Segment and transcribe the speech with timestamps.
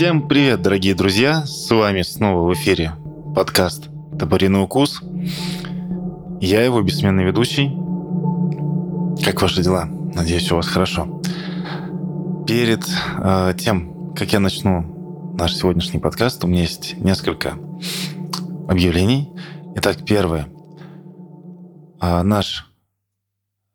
[0.00, 1.44] Всем привет, дорогие друзья!
[1.44, 2.94] С вами снова в эфире
[3.34, 5.02] подкаст «Топориный укус».
[6.40, 7.68] Я его бессменный ведущий.
[9.22, 9.84] Как ваши дела?
[9.84, 11.20] Надеюсь, у вас хорошо.
[12.46, 12.82] Перед
[13.18, 17.58] э, тем, как я начну наш сегодняшний подкаст, у меня есть несколько
[18.70, 19.30] объявлений.
[19.76, 20.48] Итак, первое.
[22.00, 22.72] Э, наш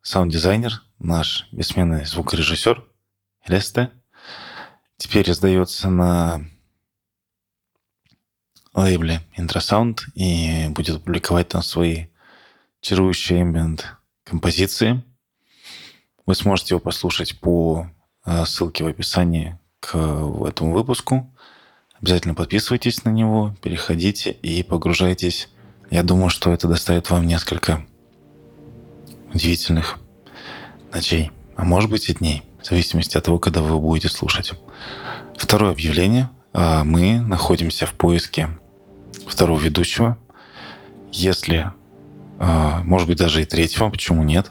[0.02, 2.84] саунд-дизайнер, наш бессменный звукорежиссер
[3.48, 3.92] Лесте
[4.98, 6.46] теперь издается на
[8.74, 12.08] лейбле Intrasound и будет публиковать там свои
[12.82, 13.82] чарующие ambient
[14.24, 15.04] композиции.
[16.26, 17.88] Вы сможете его послушать по
[18.26, 21.32] э, ссылке в описании к этому выпуску.
[22.02, 25.50] Обязательно подписывайтесь на него, переходите и погружайтесь.
[25.90, 27.86] Я думаю, что это доставит вам несколько
[29.34, 30.00] удивительных
[30.92, 34.54] ночей, а может быть и дней, в зависимости от того, когда вы будете слушать.
[35.38, 36.32] Второе объявление.
[36.52, 38.50] А, мы находимся в поиске
[39.28, 40.18] второго ведущего.
[41.12, 41.72] Если,
[42.40, 44.50] а, может быть, даже и третьего, почему нет?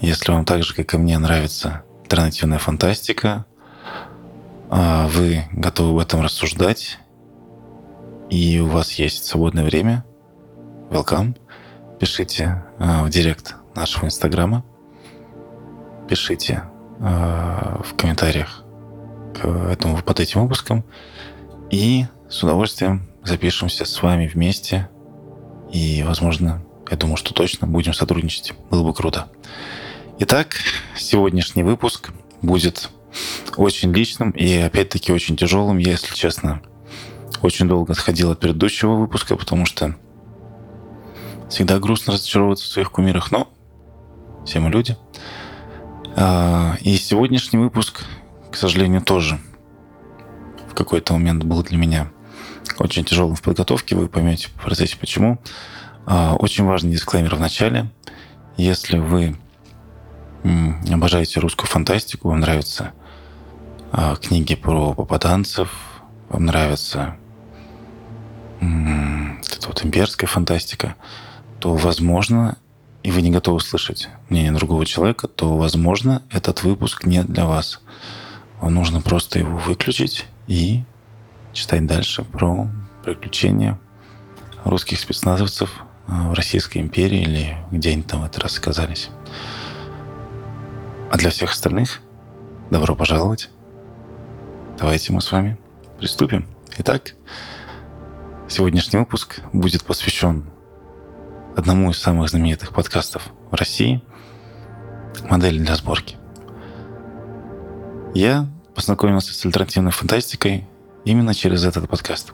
[0.00, 3.46] Если вам так же, как и мне, нравится альтернативная фантастика,
[4.68, 6.98] а, вы готовы об этом рассуждать,
[8.28, 10.04] и у вас есть свободное время,
[10.90, 11.38] welcome.
[12.00, 14.64] Пишите в директ нашего инстаграма,
[16.08, 16.64] пишите
[17.00, 18.62] в комментариях
[19.34, 20.84] к этому, под этим выпуском.
[21.70, 24.88] И с удовольствием запишемся с вами вместе.
[25.72, 28.52] И, возможно, я думаю, что точно будем сотрудничать.
[28.70, 29.28] Было бы круто.
[30.18, 30.56] Итак,
[30.96, 32.10] сегодняшний выпуск
[32.42, 32.90] будет
[33.56, 35.78] очень личным и, опять-таки, очень тяжелым.
[35.78, 36.60] Я, если честно,
[37.40, 39.96] очень долго отходил от предыдущего выпуска, потому что
[41.48, 43.48] всегда грустно разочаровываться в своих кумирах, но
[44.44, 44.96] все мы люди.
[46.16, 48.04] А, и сегодняшний выпуск
[48.50, 49.38] к сожалению, тоже
[50.68, 52.10] в какой-то момент был для меня
[52.78, 53.96] очень тяжелым в подготовке.
[53.96, 55.38] Вы поймете в процессе почему.
[56.06, 57.90] А, очень важный дисклеймер в начале.
[58.56, 59.36] Если вы
[60.90, 62.92] обожаете русскую фантастику, вам нравятся
[63.92, 65.70] а, книги про попаданцев,
[66.28, 67.16] вам нравится
[68.60, 70.96] эта вот имперская фантастика,
[71.60, 72.58] то, возможно,
[73.02, 77.80] и вы не готовы слышать мнение другого человека, то, возможно, этот выпуск не для вас.
[78.60, 80.82] Вам нужно просто его выключить и
[81.52, 82.68] читать дальше про
[83.04, 83.78] приключения
[84.64, 89.10] русских спецназовцев а, в Российской империи или где они там в этот раз оказались.
[91.10, 92.00] А для всех остальных
[92.70, 93.50] добро пожаловать.
[94.78, 95.58] Давайте мы с вами
[95.98, 96.46] приступим.
[96.78, 97.14] Итак,
[98.48, 100.44] сегодняшний выпуск будет посвящен
[101.60, 104.02] одному из самых знаменитых подкастов в России
[105.28, 106.16] «Модель для сборки».
[108.14, 110.66] Я познакомился с альтернативной фантастикой
[111.04, 112.32] именно через этот подкаст.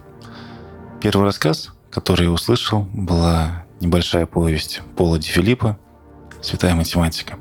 [1.03, 5.77] Первый рассказ, который я услышал, была небольшая повесть Пола Ди Филиппа
[6.41, 7.37] «Святая математика».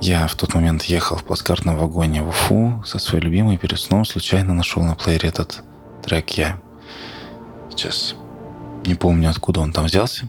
[0.00, 4.06] Я в тот момент ехал в плацкартном вагоне в Уфу со своей любимой, перед сном
[4.06, 5.62] случайно нашел на плеере этот
[6.02, 6.58] трек я.
[7.70, 8.14] Сейчас
[8.86, 10.28] не помню, откуда он там взялся,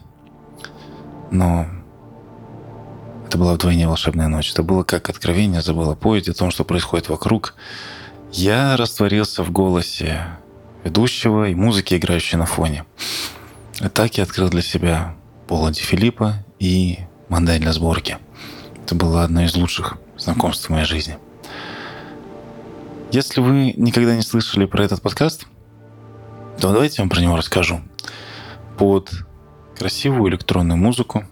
[1.34, 1.66] но
[3.26, 4.52] это была вдвойне волшебная ночь.
[4.52, 7.54] Это было как откровение, забыл о поезде, о том, что происходит вокруг.
[8.32, 10.26] Я растворился в голосе
[10.84, 12.84] ведущего и музыки, играющей на фоне.
[13.80, 15.16] И так я открыл для себя
[15.48, 18.18] Пола Ди Филиппа и модель для сборки.
[18.84, 21.18] Это было одно из лучших знакомств в моей жизни.
[23.10, 25.46] Если вы никогда не слышали про этот подкаст,
[26.60, 27.80] то давайте я вам про него расскажу.
[28.78, 29.10] Под
[29.76, 31.24] красивую электронную музыку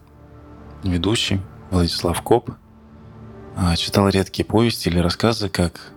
[0.82, 2.50] ведущий Владислав Коп
[3.56, 5.92] а, читал редкие повести или рассказы как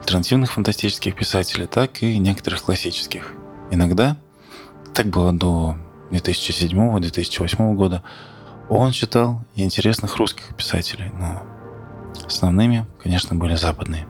[0.00, 3.32] альтернативных фантастических писателей, так и некоторых классических.
[3.70, 4.16] Иногда,
[4.94, 5.76] так было до
[6.10, 8.02] 2007-2008 года,
[8.68, 11.42] он читал и интересных русских писателей, но
[12.24, 14.06] основными, конечно, были западные.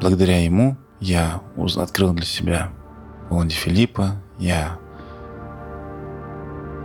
[0.00, 2.72] Благодаря ему я открыл для себя
[3.30, 4.78] Володи Филиппа, я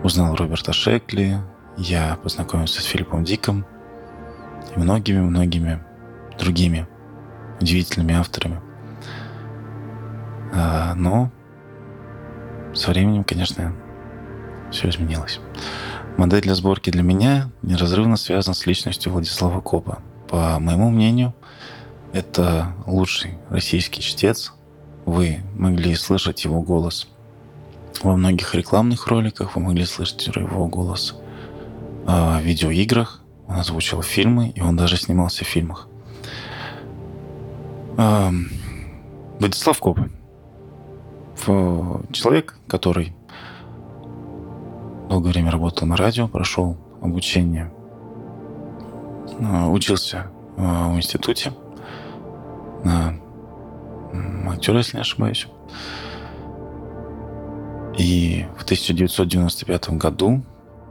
[0.04, 1.38] узнал Роберта Шекли,
[1.78, 3.66] я познакомился с Филиппом Диком
[4.76, 5.82] и многими-многими
[6.38, 6.88] другими
[7.62, 8.60] удивительными авторами.
[10.54, 11.32] А, но
[12.74, 13.74] со временем, конечно,
[14.72, 15.40] все изменилось.
[16.18, 20.00] Модель для сборки для меня неразрывно связана с личностью Владислава Копа.
[20.30, 21.34] По моему мнению,
[22.12, 24.54] это лучший российский чтец.
[25.06, 27.08] Вы могли слышать его голос
[28.02, 31.16] во многих рекламных роликах, вы могли слышать его голос
[32.08, 35.88] э, видеоиграх, он озвучил фильмы, и он даже снимался в фильмах.
[37.98, 38.30] Э,
[39.40, 40.00] Владислав Коп.
[42.14, 43.14] Человек, который
[45.10, 47.74] долгое время работал на радио, прошел обучение,
[49.70, 51.52] учился в институте
[52.86, 53.16] на
[54.52, 55.48] актера, если не ошибаюсь.
[57.98, 60.44] И в 1995 году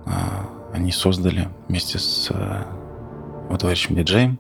[0.07, 4.39] а, они создали вместе с его товарищем диджеем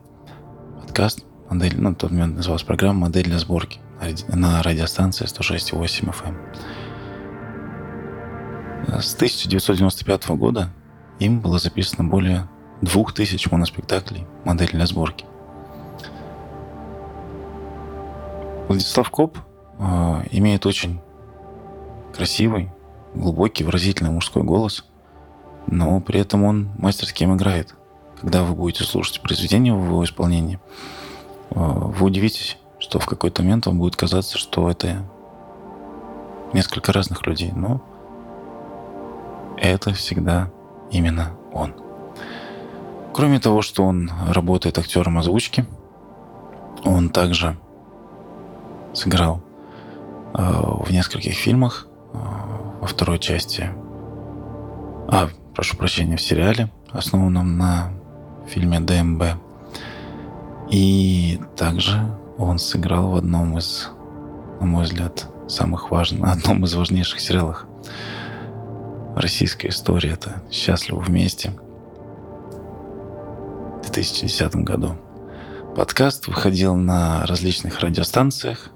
[0.92, 3.80] подкаст, модель, ну, в тот момент называлась программа «Модель для сборки»
[4.28, 6.36] на радиостанции 106,8 FM.
[9.00, 10.68] С 1995 года
[11.18, 12.48] им было записано более
[12.82, 15.24] двух тысяч моноспектаклей «Модель для сборки».
[18.68, 19.38] Владислав Коп
[19.78, 19.82] э,
[20.32, 21.00] имеет очень
[22.14, 22.70] красивый,
[23.14, 24.84] глубокий, выразительный мужской голос,
[25.66, 27.74] но при этом он мастерски им играет.
[28.20, 30.58] Когда вы будете слушать произведение в его исполнении,
[31.50, 35.04] э, вы удивитесь, что в какой-то момент вам будет казаться, что это
[36.52, 37.82] несколько разных людей, но
[39.56, 40.50] это всегда
[40.90, 41.74] именно он.
[43.12, 45.66] Кроме того, что он работает актером озвучки,
[46.84, 47.58] он также
[48.94, 49.42] сыграл
[50.34, 53.70] э, в нескольких фильмах, во второй части,
[55.08, 57.92] а, прошу прощения, в сериале, основанном на
[58.46, 59.22] фильме ДМБ.
[60.70, 61.98] И также
[62.38, 63.90] он сыграл в одном из,
[64.60, 67.66] на мой взгляд, самых важных, одном из важнейших сериалов
[69.16, 70.12] российской истории.
[70.12, 71.50] Это «Счастливы вместе»
[73.78, 74.96] в 2010 году.
[75.76, 78.70] Подкаст выходил на различных радиостанциях.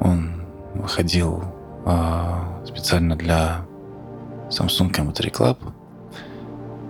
[0.00, 0.42] Он
[0.74, 1.44] выходил
[2.64, 3.66] специально для
[4.50, 5.58] Samsung M3 Club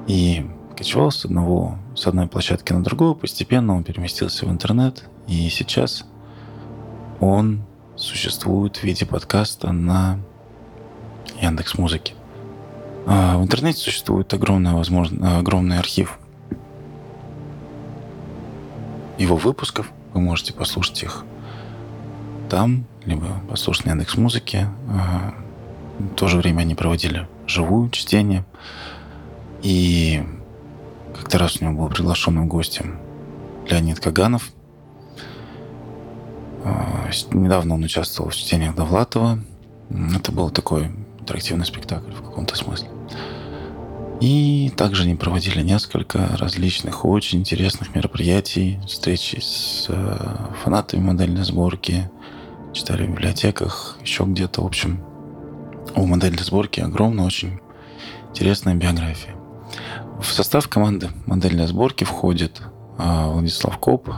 [0.07, 0.47] и
[0.77, 3.15] кочевал с, одного, с одной площадки на другую.
[3.15, 5.05] Постепенно он переместился в интернет.
[5.29, 6.05] И сейчас
[7.21, 7.63] он
[7.97, 10.19] существует в виде подкаста на
[11.41, 12.15] Яндекс Музыке.
[13.07, 16.19] А в интернете существует огромный, возможно, огромный архив
[19.19, 19.91] его выпусков.
[20.15, 21.25] Вы можете послушать их
[22.53, 24.69] там, либо послушать на Яндекс Музыке.
[24.87, 25.33] А,
[25.99, 28.45] в то же время они проводили живую чтение.
[29.63, 30.23] И
[31.15, 32.99] как-то раз у него был приглашенным гостем
[33.71, 34.51] Леонид Каганов.
[36.63, 39.39] А, недавно он участвовал в чтениях Довлатова.
[40.15, 40.91] Это был такой
[41.21, 42.89] интерактивный спектакль в каком-то смысле.
[44.21, 52.11] И также они проводили несколько различных очень интересных мероприятий, встречи с э, фанатами модельной сборки,
[52.73, 55.05] читали в библиотеках, еще где-то, в общем.
[55.95, 57.61] У модельной сборки огромная, очень
[58.31, 59.35] интересная биография.
[60.21, 62.63] В состав команды модельной сборки входит
[62.99, 64.09] э, Владислав Коп,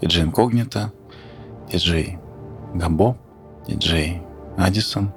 [0.00, 0.92] диджей Инкогнито,
[1.70, 2.18] диджей
[2.74, 3.16] Гамбо,
[3.68, 4.22] диджей
[4.56, 5.12] Адисон.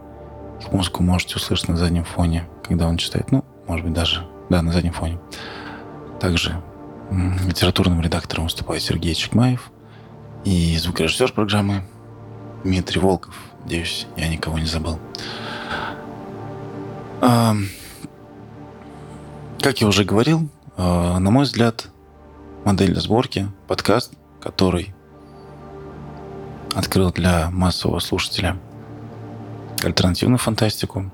[0.59, 3.31] Их музыку можете услышать на заднем фоне, когда он читает.
[3.31, 5.19] Ну, может быть, даже, да, на заднем фоне.
[6.19, 6.61] Также
[7.11, 9.71] литературным редактором выступает Сергей Чекмаев
[10.43, 11.83] и звукорежиссер программы
[12.63, 13.35] Дмитрий Волков.
[13.63, 14.99] Надеюсь, я никого не забыл.
[17.21, 17.55] А,
[19.61, 21.89] как я уже говорил, а, на мой взгляд,
[22.63, 24.93] модель сборки, подкаст, который
[26.75, 28.57] открыл для массового слушателя
[29.83, 31.11] альтернативную фантастику,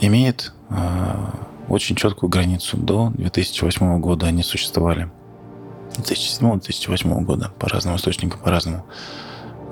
[0.00, 0.74] имеет э,
[1.68, 2.76] очень четкую границу.
[2.76, 5.10] До 2008 года они существовали.
[5.96, 8.84] 2007-2008 года по разным источникам, по-разному.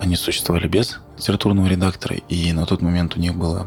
[0.00, 3.66] Они существовали без литературного редактора, и на тот момент у них было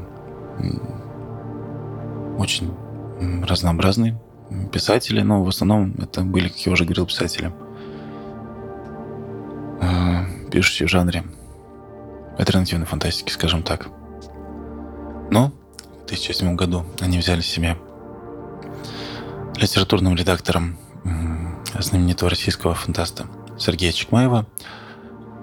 [2.37, 2.73] очень
[3.43, 4.19] разнообразные
[4.71, 7.53] писатели, но в основном это были, как я уже говорил, писатели,
[9.81, 11.23] э, пишущие в жанре
[12.37, 13.87] альтернативной фантастики, скажем так.
[15.29, 15.51] Но
[16.07, 17.77] 2007 году они взяли себе
[19.55, 20.77] литературным редактором
[21.79, 24.45] знаменитого российского фантаста Сергея Чекмаева.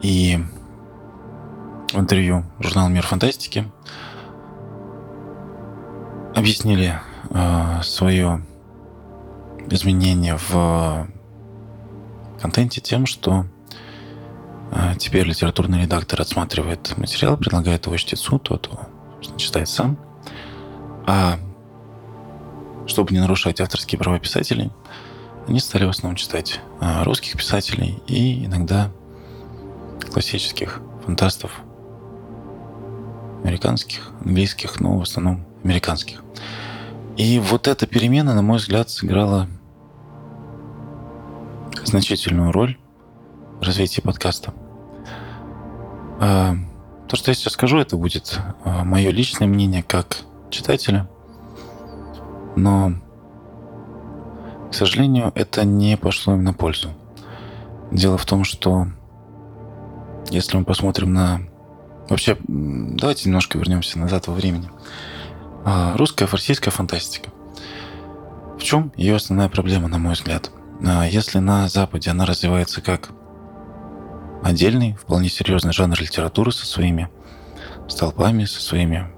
[0.03, 0.58] И в
[1.95, 3.71] интервью журнал «Мир фантастики»
[6.35, 8.45] объяснили э, свое
[9.71, 11.09] изменение в
[12.41, 13.47] контенте тем, что
[14.71, 18.89] э, теперь литературный редактор отсматривает материал, предлагает его чтецу, тот его
[19.37, 19.99] читает сам,
[21.07, 21.39] а
[22.87, 24.71] чтобы не нарушать авторские права писателей,
[25.47, 28.91] они стали в основном читать а, русских писателей и иногда
[30.13, 31.63] классических фантастов,
[33.43, 36.23] американских, английских, но в основном американских.
[37.17, 39.49] И вот эта перемена, на мой взгляд, сыграла
[41.85, 42.79] значительную роль
[43.61, 44.55] в развитии подкаста.
[46.21, 46.55] А,
[47.09, 50.19] то, что я сейчас скажу, это будет а, мое личное мнение как
[50.51, 51.09] читателя.
[52.57, 52.93] Но,
[54.71, 56.91] к сожалению, это не пошло им на пользу.
[57.91, 58.87] Дело в том, что
[60.31, 61.41] если мы посмотрим на...
[62.09, 64.71] Вообще, давайте немножко вернемся назад во времени.
[65.65, 67.31] А, русская, фарсийская фантастика.
[68.59, 70.51] В чем ее основная проблема, на мой взгляд?
[70.81, 73.11] Если на Западе она развивается как
[74.43, 77.09] отдельный, вполне серьезный жанр литературы со своими
[77.89, 79.09] столпами, со своими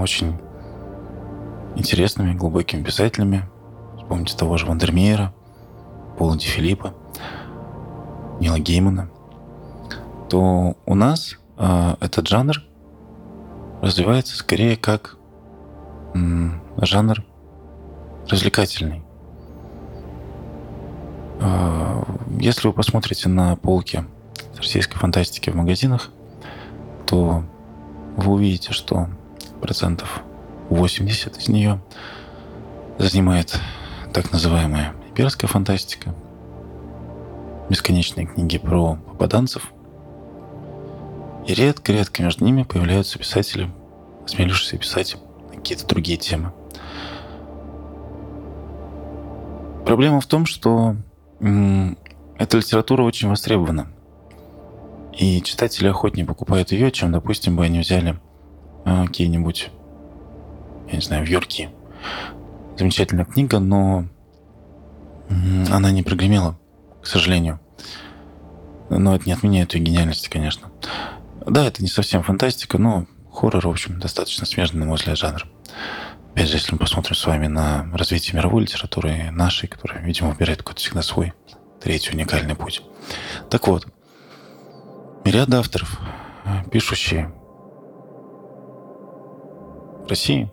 [0.00, 0.38] очень
[1.76, 3.48] интересными, глубокими писателями.
[3.96, 5.34] Вспомните того же Вандермеера,
[6.18, 6.94] Пола Ди Филиппа,
[8.40, 9.10] Нила Геймана.
[10.28, 12.62] То у нас этот жанр
[13.82, 15.16] развивается скорее как
[16.82, 17.24] жанр
[18.28, 19.02] развлекательный.
[21.40, 22.02] Э,
[22.38, 24.04] если вы посмотрите на полки
[24.56, 26.10] российской фантастики в магазинах,
[27.06, 27.44] то
[28.16, 29.08] вы увидите, что
[29.60, 30.22] процентов
[30.70, 31.80] 80 из нее
[32.98, 33.58] занимает
[34.12, 36.14] так называемая имперская фантастика,
[37.68, 39.70] бесконечные книги про попаданцев.
[41.46, 43.70] И редко-редко между ними появляются писатели,
[44.24, 45.16] осмелившиеся писать
[45.54, 46.52] какие-то другие темы.
[49.84, 50.96] Проблема в том, что
[51.38, 53.86] эта литература очень востребована.
[55.16, 58.18] И читатели охотнее покупают ее, чем, допустим, бы они взяли
[58.84, 59.70] а, какие-нибудь,
[60.88, 61.70] я не знаю, в Йорке.
[62.76, 64.04] Замечательная книга, но
[65.72, 66.58] она не прогремела,
[67.00, 67.60] к сожалению.
[68.90, 70.70] Но это не отменяет ее гениальности, конечно.
[71.46, 75.46] Да, это не совсем фантастика, но хоррор, в общем, достаточно смежный, на мой взгляд, жанр.
[76.32, 80.58] Опять же, если мы посмотрим с вами на развитие мировой литературы, нашей, которая, видимо, выбирает
[80.58, 81.32] какой-то всегда свой
[81.80, 82.82] третий уникальный путь.
[83.48, 83.86] Так вот,
[85.24, 86.00] Ряд авторов,
[86.70, 87.32] пишущие
[90.04, 90.52] в России,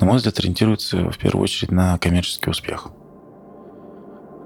[0.00, 2.88] на мой взгляд, ориентируются в первую очередь на коммерческий успех.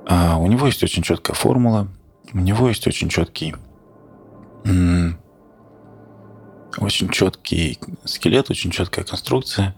[0.07, 1.89] А у него есть очень четкая формула,
[2.35, 3.55] у него есть очень четкий
[6.87, 9.75] очень четкий скелет, очень четкая конструкция,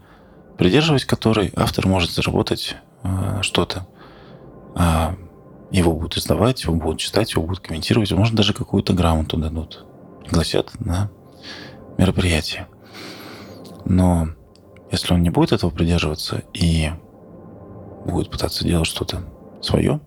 [0.57, 3.87] придерживаясь которой автор может заработать э, что-то.
[4.75, 5.15] А
[5.71, 9.85] его будут издавать, его будут читать, его будут комментировать, может, даже какую-то грамоту дадут,
[10.23, 11.11] пригласят на
[11.97, 12.67] мероприятие.
[13.85, 14.29] Но
[14.91, 16.91] если он не будет этого придерживаться и
[18.05, 19.23] будет пытаться делать что-то
[19.61, 19.99] свое,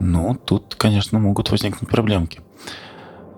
[0.00, 2.40] ну, тут, конечно, могут возникнуть проблемки.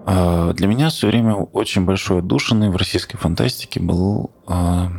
[0.05, 4.91] А, для меня все время очень большой отдушиной в российской фантастике был а,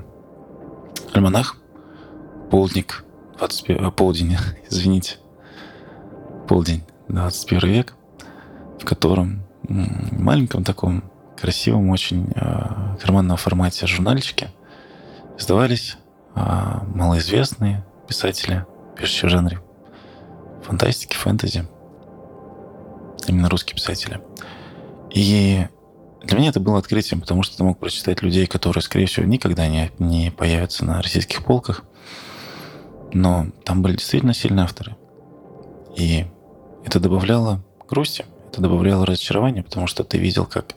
[1.14, 1.58] альманах
[2.50, 3.04] «Полдник»,
[3.38, 4.38] 21, полдень,
[4.70, 5.18] извините,
[6.48, 7.96] полдень, 21 век,
[8.80, 11.04] в котором в маленьком таком
[11.40, 14.52] красивом, очень э, карманном формате журнальчике
[15.38, 15.98] издавались
[16.36, 16.40] э,
[16.94, 18.66] малоизвестные писатели,
[18.98, 19.60] пишущие в жанре
[20.64, 21.68] фантастики, фэнтези.
[23.28, 24.22] Именно русские писатели.
[25.14, 25.68] И
[26.24, 29.68] для меня это было открытием, потому что ты мог прочитать людей, которые, скорее всего, никогда
[29.68, 31.84] не, не появятся на российских полках.
[33.14, 34.96] Но там были действительно сильные авторы.
[35.96, 36.26] И
[36.84, 40.76] это добавляло грусти, это добавляло разочарования, потому что ты видел, как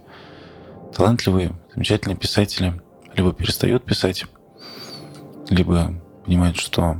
[0.94, 2.80] талантливые, замечательные писатели
[3.14, 4.26] либо перестают писать,
[5.48, 6.96] либо понимают, что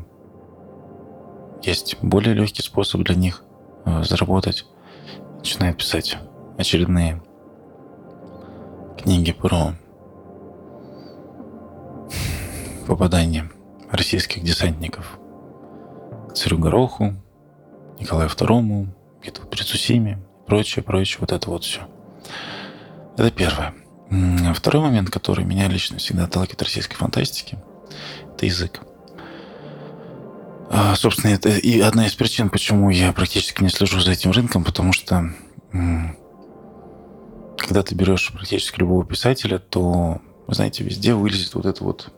[1.63, 3.43] есть более легкий способ для них
[3.85, 4.65] э, заработать,
[5.39, 6.17] начинают писать
[6.57, 7.23] очередные
[9.07, 9.73] книги про
[12.89, 13.49] попадание
[13.89, 15.21] российских десантников
[16.29, 17.15] к царю Гороху,
[18.01, 18.89] Николаю II,
[19.23, 21.83] битву при Цусиме, прочее, прочее, вот это вот все.
[23.17, 23.75] Это первое.
[24.55, 27.59] Второй момент, который меня лично всегда отталкивает российской фантастики,
[28.35, 28.81] это язык.
[30.69, 34.65] А, собственно, это и одна из причин, почему я практически не слежу за этим рынком,
[34.65, 35.31] потому что
[37.67, 42.13] когда ты берешь практически любого писателя, то, вы знаете, везде вылезет вот это вот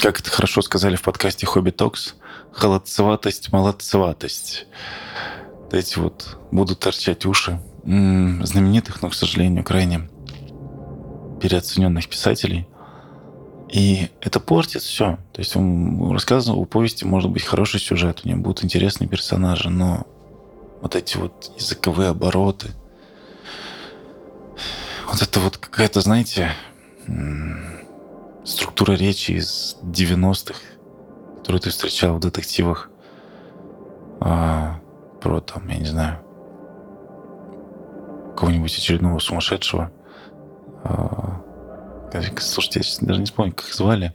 [0.00, 2.14] как это хорошо сказали в подкасте Хобби Токс,
[2.52, 4.66] холодцеватость, молодцеватость.
[5.72, 10.08] Эти вот будут торчать уши знаменитых, но, к сожалению, крайне
[11.40, 12.68] переоцененных писателей.
[13.70, 15.18] И это портит все.
[15.32, 19.70] То есть у рассказа, у повести может быть хороший сюжет, у него будут интересные персонажи,
[19.70, 20.06] но
[20.80, 22.68] вот эти вот языковые обороты,
[25.06, 26.50] вот это вот какая-то, знаете,
[28.44, 30.58] структура речи из 90-х,
[31.38, 32.90] которую ты встречал в детективах
[34.20, 34.80] а,
[35.20, 36.20] про там, я не знаю,
[38.36, 39.90] кого-нибудь очередного сумасшедшего.
[40.84, 41.42] А,
[42.38, 44.14] слушайте, я даже не вспомню, как их звали.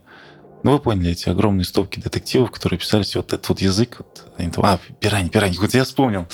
[0.62, 3.96] Ну, вы поняли, эти огромные стопки детективов, которые писались вот этот вот язык.
[3.98, 6.26] Вот, они там, а, пирани, пирани, вот я вспомнил.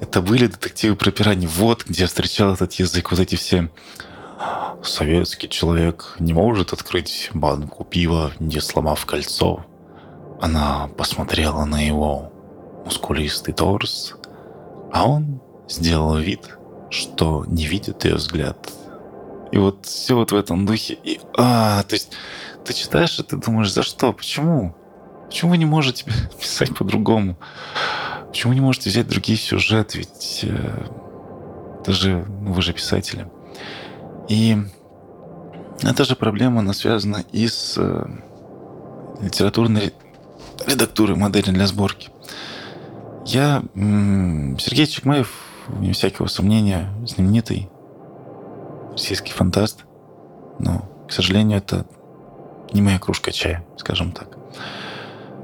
[0.00, 1.46] Это были детективы про пирани.
[1.46, 3.10] Вот где я встречал этот язык.
[3.10, 3.70] Вот эти все
[4.82, 9.64] советский человек не может открыть банку пива, не сломав кольцо.
[10.40, 12.32] Она посмотрела на его
[12.84, 14.14] мускулистый торс,
[14.92, 16.56] а он сделал вид,
[16.90, 18.56] что не видит ее взгляд.
[19.52, 20.98] И вот все вот в этом духе.
[21.02, 22.12] И, а, то есть
[22.64, 24.12] ты читаешь, и ты думаешь, за что?
[24.12, 24.74] Почему?
[25.26, 26.04] Почему вы не можете
[26.40, 27.38] писать по-другому?
[28.28, 29.98] Почему не можете взять другие сюжеты?
[29.98, 30.86] Ведь э,
[31.80, 33.28] это же, ну, вы же писатели.
[34.28, 34.58] И
[35.82, 38.06] эта же проблема, она связана и с э,
[39.20, 39.92] литературной
[40.66, 42.10] редактурой модели для сборки.
[43.24, 45.32] Я, Сергей Чекмаев,
[45.68, 47.68] вне всякого сомнения, знаменитый
[48.96, 49.84] российский фантаст,
[50.58, 51.86] но, к сожалению, это
[52.72, 54.38] не моя кружка чая, скажем так.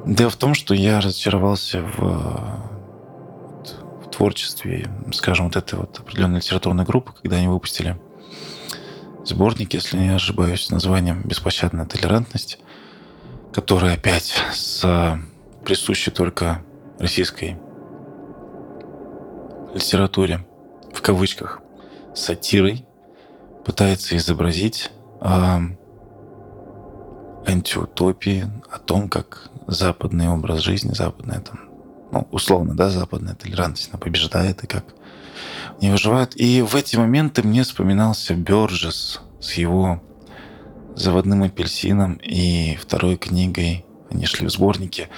[0.07, 2.01] Дело в том, что я разочаровался в,
[4.05, 8.01] в творчестве, скажем, вот этой вот определенной литературной группы, когда они выпустили
[9.25, 12.59] сборник, если не ошибаюсь, с названием «Беспощадная толерантность»,
[13.53, 15.21] который опять с
[15.63, 16.63] присущей только
[16.99, 17.59] российской
[19.75, 20.47] литературе,
[20.95, 21.61] в кавычках,
[22.15, 22.87] сатирой,
[23.65, 24.91] пытается изобразить
[25.21, 25.59] э,
[27.47, 31.61] антиутопии о том, как западный образ жизни, западная там,
[32.11, 34.85] ну, условно, да, западная толерантность, она побеждает и как
[35.81, 36.35] не выживают.
[36.37, 40.03] И в эти моменты мне вспоминался Бёрджес с его
[40.95, 45.09] заводным апельсином и второй книгой, они шли в сборнике,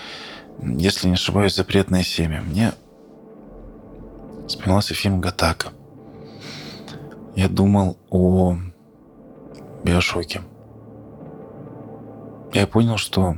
[0.62, 2.42] если не ошибаюсь, «Запретное семя».
[2.42, 2.72] Мне
[4.46, 5.72] вспоминался фильм «Гатака».
[7.36, 8.56] Я думал о
[9.82, 10.42] Биошоке.
[12.52, 13.36] Я понял, что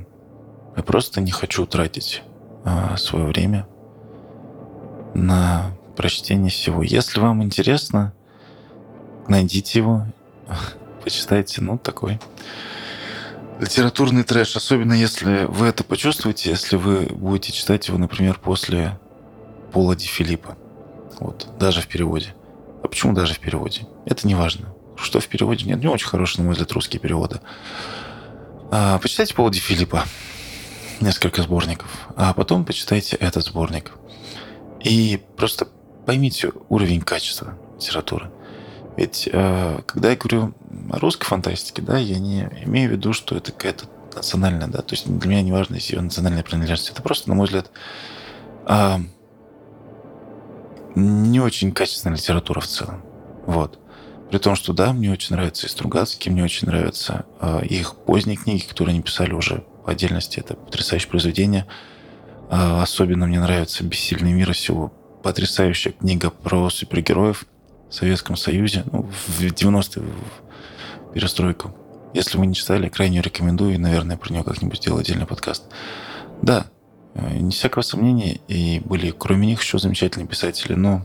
[0.76, 2.22] я просто не хочу тратить
[2.64, 3.66] а, свое время
[5.14, 6.82] на прочтение всего.
[6.82, 8.12] Если вам интересно,
[9.28, 10.06] найдите его,
[11.02, 11.62] почитайте.
[11.62, 12.20] Ну, такой
[13.58, 14.56] литературный трэш.
[14.56, 18.98] Особенно если вы это почувствуете, если вы будете читать его, например, после
[19.72, 20.56] Пола Ди Филиппа.
[21.18, 22.34] Вот, даже в переводе.
[22.96, 23.86] Почему даже в переводе?
[24.06, 24.74] Это не важно.
[24.96, 25.66] Что в переводе?
[25.66, 27.40] Нет, не очень хорошие, на мой взгляд, русские переводы.
[28.70, 30.04] А, почитайте Пола Ди Филиппа.
[31.02, 32.08] Несколько сборников.
[32.16, 33.92] А потом почитайте этот сборник.
[34.82, 35.68] И просто
[36.06, 38.30] поймите уровень качества литературы.
[38.96, 40.54] Ведь э, когда я говорю
[40.90, 44.94] о русской фантастике, да, я не имею в виду, что это какая-то национальная, да, то
[44.94, 46.92] есть для меня не важно, если ее национальная принадлежность.
[46.92, 47.70] Это просто, на мой взгляд,
[48.64, 48.96] э,
[50.96, 53.02] не очень качественная литература в целом.
[53.46, 53.78] Вот.
[54.30, 58.36] При том, что да, мне очень нравится и Стругацкий, мне очень нравятся э, их поздние
[58.36, 60.40] книги, которые они писали уже по отдельности.
[60.40, 61.66] Это потрясающее произведение.
[62.50, 67.44] Э, особенно мне нравится «Бессильный мир» всего потрясающая книга про супергероев
[67.88, 71.74] в Советском Союзе, ну, в 90-е, в перестройку.
[72.14, 75.64] Если вы не читали, крайне рекомендую, и, наверное, про нее как-нибудь сделаю отдельный подкаст.
[76.42, 76.66] Да,
[77.16, 81.04] не всякого сомнения, и были кроме них еще замечательные писатели, но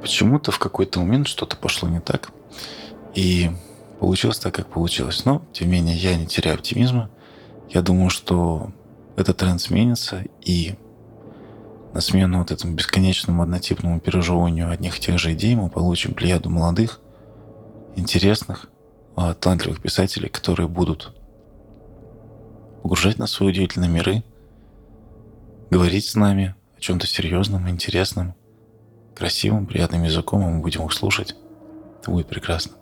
[0.00, 2.30] почему-то в какой-то момент что-то пошло не так,
[3.14, 3.50] и
[4.00, 5.24] получилось так, как получилось.
[5.24, 7.10] Но, тем не менее, я не теряю оптимизма.
[7.70, 8.72] Я думаю, что
[9.16, 10.74] этот тренд сменится, и
[11.94, 16.50] на смену вот этому бесконечному однотипному пережевыванию одних и тех же идей мы получим плеяду
[16.50, 17.00] молодых,
[17.96, 18.68] интересных,
[19.14, 21.14] а, талантливых писателей, которые будут
[22.82, 24.22] погружать нас в свои удивительные миры,
[25.70, 28.34] говорить с нами о чем-то серьезном, интересном,
[29.14, 31.36] красивым, приятным языком, и мы будем их слушать.
[32.00, 32.72] Это будет прекрасно.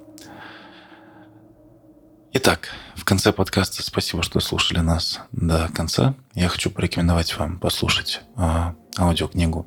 [2.32, 6.14] Итак, в конце подкаста спасибо, что слушали нас до конца.
[6.34, 9.66] Я хочу порекомендовать вам послушать а, аудиокнигу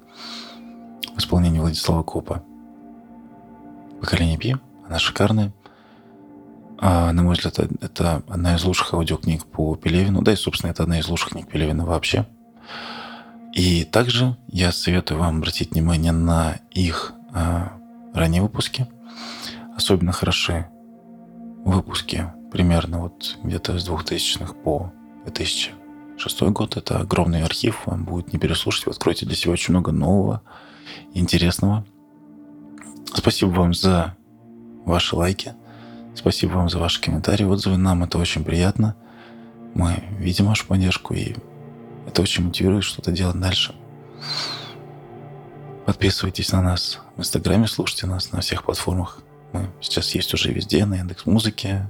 [1.13, 2.43] в исполнении Владислава Копа
[3.99, 4.55] «Поколение Пи».
[4.87, 5.53] Она шикарная.
[6.85, 10.21] А, на мой взгляд, это одна из лучших аудиокниг по Пелевину.
[10.21, 12.27] Да и, собственно, это одна из лучших книг Пелевина вообще.
[13.53, 17.71] И также я советую вам обратить внимание на их а,
[18.13, 18.85] ранние выпуски.
[19.77, 20.67] Особенно хороши
[21.63, 24.91] выпуски примерно вот где-то с 2000-х по
[25.23, 25.71] 2000
[26.17, 29.93] Шестой год— это огромный архив, вам будет не переслушать, вы откроете для себя очень много
[29.93, 30.41] нового,
[31.13, 31.85] интересного.
[33.15, 34.15] Спасибо вам за
[34.85, 35.55] ваши лайки,
[36.15, 37.77] спасибо вам за ваши комментарии, отзывы.
[37.77, 38.95] Нам это очень приятно.
[39.73, 41.35] Мы видим вашу поддержку, и
[42.07, 43.75] это очень мотивирует что-то делать дальше.
[45.85, 49.19] Подписывайтесь на нас в Инстаграме, слушайте нас на всех платформах.
[49.51, 51.89] Мы сейчас есть уже везде, на Яндекс Музыке,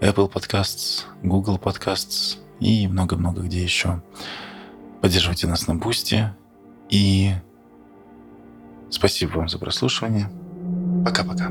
[0.00, 4.02] Apple Podcasts, Google Podcasts и много-много где еще.
[5.00, 6.32] Поддерживайте нас на Бусти.
[6.88, 7.32] И
[8.90, 10.28] спасибо вам за прослушивание.
[11.04, 11.50] Пока-пока.